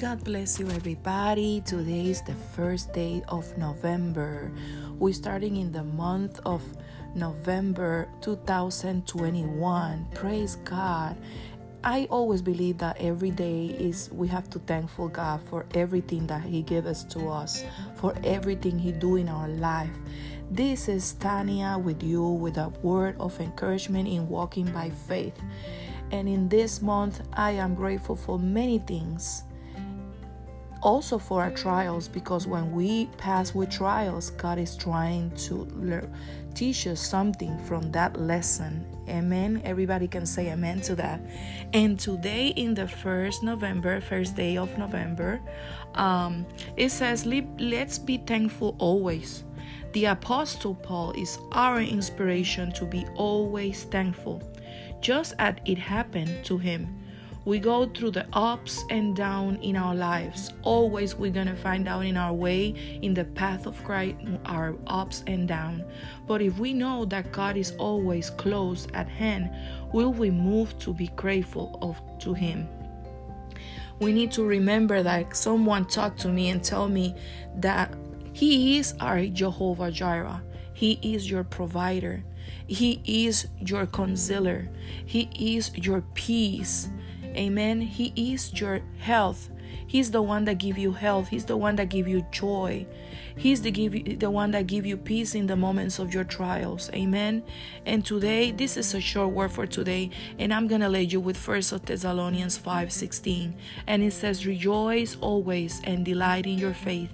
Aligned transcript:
God 0.00 0.24
bless 0.24 0.58
you, 0.58 0.66
everybody. 0.70 1.60
Today 1.60 2.06
is 2.06 2.22
the 2.22 2.32
first 2.56 2.90
day 2.94 3.22
of 3.28 3.58
November. 3.58 4.50
We're 4.98 5.12
starting 5.12 5.56
in 5.56 5.72
the 5.72 5.84
month 5.84 6.40
of 6.46 6.62
November 7.14 8.08
2021. 8.22 10.06
Praise 10.14 10.56
God. 10.64 11.18
I 11.84 12.08
always 12.08 12.40
believe 12.40 12.78
that 12.78 12.96
every 12.98 13.30
day 13.30 13.66
is 13.78 14.08
we 14.10 14.26
have 14.28 14.48
to 14.50 14.58
thankful 14.60 15.08
God 15.08 15.42
for 15.50 15.66
everything 15.74 16.26
that 16.28 16.44
He 16.44 16.62
gave 16.62 16.86
us 16.86 17.04
to 17.04 17.28
us, 17.28 17.62
for 17.96 18.14
everything 18.24 18.78
He 18.78 18.92
do 18.92 19.16
in 19.16 19.28
our 19.28 19.48
life. 19.48 19.94
This 20.50 20.88
is 20.88 21.12
Tania 21.12 21.76
with 21.78 22.02
you 22.02 22.26
with 22.26 22.56
a 22.56 22.70
word 22.80 23.16
of 23.20 23.38
encouragement 23.38 24.08
in 24.08 24.30
walking 24.30 24.72
by 24.72 24.88
faith. 24.88 25.38
And 26.10 26.26
in 26.26 26.48
this 26.48 26.80
month, 26.80 27.20
I 27.34 27.50
am 27.50 27.74
grateful 27.74 28.16
for 28.16 28.38
many 28.38 28.78
things 28.78 29.44
also 30.82 31.18
for 31.18 31.42
our 31.42 31.50
trials 31.50 32.08
because 32.08 32.46
when 32.46 32.72
we 32.72 33.06
pass 33.18 33.54
with 33.54 33.70
trials 33.70 34.30
god 34.30 34.58
is 34.58 34.76
trying 34.76 35.30
to 35.32 35.66
learn, 35.76 36.12
teach 36.54 36.86
us 36.86 37.00
something 37.00 37.56
from 37.64 37.90
that 37.92 38.18
lesson. 38.18 38.86
Amen. 39.08 39.60
Everybody 39.64 40.06
can 40.06 40.24
say 40.24 40.52
amen 40.52 40.80
to 40.82 40.94
that. 40.96 41.20
And 41.72 41.98
today 41.98 42.48
in 42.48 42.74
the 42.74 42.86
first 42.86 43.42
november 43.42 44.00
first 44.00 44.36
day 44.36 44.56
of 44.56 44.76
november 44.78 45.40
um, 45.94 46.46
it 46.76 46.90
says 46.90 47.26
let's 47.26 47.98
be 47.98 48.18
thankful 48.18 48.76
always. 48.78 49.44
The 49.92 50.04
apostle 50.06 50.76
paul 50.76 51.12
is 51.12 51.38
our 51.52 51.80
inspiration 51.80 52.72
to 52.72 52.84
be 52.84 53.04
always 53.16 53.84
thankful. 53.84 54.42
Just 55.00 55.34
as 55.38 55.56
it 55.64 55.78
happened 55.78 56.44
to 56.44 56.58
him 56.58 56.99
we 57.44 57.58
go 57.58 57.86
through 57.86 58.10
the 58.10 58.26
ups 58.32 58.84
and 58.90 59.16
down 59.16 59.56
in 59.56 59.76
our 59.76 59.94
lives. 59.94 60.52
Always 60.62 61.14
we're 61.14 61.30
going 61.30 61.46
to 61.46 61.56
find 61.56 61.88
out 61.88 62.04
in 62.04 62.16
our 62.16 62.34
way 62.34 62.98
in 63.02 63.14
the 63.14 63.24
path 63.24 63.66
of 63.66 63.82
Christ 63.82 64.16
our 64.44 64.76
ups 64.86 65.24
and 65.26 65.48
down. 65.48 65.84
But 66.26 66.42
if 66.42 66.58
we 66.58 66.74
know 66.74 67.04
that 67.06 67.32
God 67.32 67.56
is 67.56 67.72
always 67.78 68.30
close 68.30 68.86
at 68.92 69.08
hand, 69.08 69.50
will 69.92 70.12
we 70.12 70.30
move 70.30 70.78
to 70.80 70.92
be 70.92 71.08
grateful 71.16 71.78
of 71.80 72.00
to 72.20 72.34
him? 72.34 72.68
We 74.00 74.12
need 74.12 74.32
to 74.32 74.44
remember 74.44 75.02
that 75.02 75.36
someone 75.36 75.86
talked 75.86 76.20
to 76.20 76.28
me 76.28 76.48
and 76.48 76.62
tell 76.62 76.88
me 76.88 77.14
that 77.56 77.94
he 78.32 78.78
is 78.78 78.94
our 79.00 79.26
Jehovah 79.26 79.90
Jireh. 79.90 80.42
He 80.72 80.98
is 81.02 81.30
your 81.30 81.44
provider. 81.44 82.22
He 82.66 83.02
is 83.04 83.48
your 83.58 83.86
consoler. 83.86 84.68
He 85.04 85.28
is 85.38 85.76
your 85.76 86.02
peace. 86.14 86.88
Amen. 87.40 87.80
He 87.80 88.12
is 88.14 88.52
your 88.60 88.82
health. 88.98 89.48
He's 89.86 90.10
the 90.10 90.20
one 90.20 90.44
that 90.44 90.58
give 90.58 90.76
you 90.76 90.92
health. 90.92 91.28
He's 91.28 91.46
the 91.46 91.56
one 91.56 91.76
that 91.76 91.88
give 91.88 92.06
you 92.06 92.26
joy. 92.30 92.86
He's 93.36 93.62
the 93.62 93.70
give 93.70 94.18
the 94.18 94.30
one 94.30 94.50
that 94.52 94.66
give 94.66 94.86
you 94.86 94.96
peace 94.96 95.34
in 95.34 95.46
the 95.46 95.56
moments 95.56 95.98
of 95.98 96.12
your 96.12 96.24
trials. 96.24 96.90
Amen. 96.94 97.42
And 97.86 98.04
today, 98.04 98.50
this 98.50 98.76
is 98.76 98.94
a 98.94 99.00
short 99.00 99.30
word 99.30 99.52
for 99.52 99.66
today, 99.66 100.10
and 100.38 100.52
I'm 100.52 100.66
gonna 100.66 100.88
lead 100.88 101.12
you 101.12 101.20
with 101.20 101.36
First 101.36 101.70
Thessalonians 101.86 102.56
5:16, 102.56 103.54
and 103.86 104.02
it 104.02 104.12
says, 104.12 104.46
"Rejoice 104.46 105.16
always 105.20 105.80
and 105.84 106.04
delight 106.04 106.46
in 106.46 106.58
your 106.58 106.74
faith. 106.74 107.10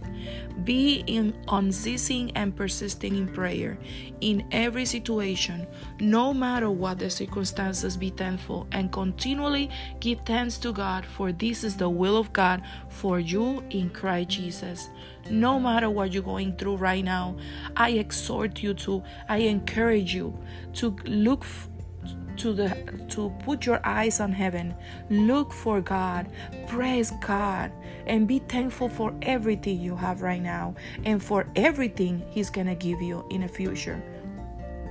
Be 0.65 1.05
in 1.07 1.35
unceasing 1.49 2.33
and 2.35 2.57
persisting 2.57 3.15
in 3.17 3.29
prayer 3.29 3.79
in 4.21 4.45
every 4.51 4.85
situation, 4.85 5.67
no 6.01 6.33
matter 6.33 6.71
what 6.71 6.99
the 6.99 7.11
circumstances. 7.11 7.97
Be 7.97 8.11
thankful 8.11 8.67
and 8.73 8.91
continually 8.91 9.71
give 10.01 10.21
thanks 10.21 10.59
to 10.59 10.73
God, 10.73 11.05
for 11.05 11.31
this 11.31 11.63
is 11.63 11.77
the 11.77 11.89
will 11.89 12.17
of 12.17 12.33
God 12.33 12.63
for 12.89 13.21
you 13.21 13.63
in 13.71 13.91
Christ 13.91 14.31
Jesus." 14.31 14.89
No 15.31 15.59
matter 15.59 15.91
what 15.91 16.13
you're 16.13 16.23
going 16.23 16.57
through 16.57 16.77
right 16.77 17.05
now, 17.05 17.37
I 17.77 17.91
exhort 17.91 18.63
you 18.63 18.75
to, 18.75 19.03
I 19.29 19.39
encourage 19.39 20.15
you 20.15 20.39
to 20.75 20.97
look 21.05 21.45
to 22.37 22.53
the 22.53 22.69
to 23.09 23.31
put 23.45 23.65
your 23.65 23.81
eyes 23.85 24.21
on 24.21 24.33
heaven. 24.33 24.75
Look 25.11 25.53
for 25.53 25.81
god. 25.81 26.29
Praise 26.67 27.13
god. 27.27 27.73
And 28.07 28.29
be 28.29 28.41
thankful 28.41 28.89
for 28.89 29.15
everything 29.23 29.81
you 29.81 29.97
have 29.97 30.23
right 30.23 30.43
now 30.43 30.75
and 31.05 31.23
for 31.23 31.47
everything 31.57 32.23
he's 32.31 32.51
gonna 32.51 32.75
give 32.75 33.01
you 33.01 33.27
in 33.31 33.41
the 33.41 33.49
future. 33.49 34.03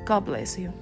God 0.05 0.25
bless 0.25 0.57
you 0.57 0.73